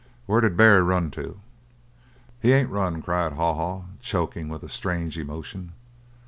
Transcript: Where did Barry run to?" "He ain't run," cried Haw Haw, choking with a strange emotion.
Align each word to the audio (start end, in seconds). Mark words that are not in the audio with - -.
Where 0.25 0.41
did 0.41 0.57
Barry 0.57 0.81
run 0.81 1.11
to?" 1.11 1.39
"He 2.41 2.53
ain't 2.53 2.71
run," 2.71 3.03
cried 3.03 3.33
Haw 3.33 3.53
Haw, 3.53 3.81
choking 4.01 4.49
with 4.49 4.63
a 4.63 4.67
strange 4.67 5.15
emotion. 5.15 5.73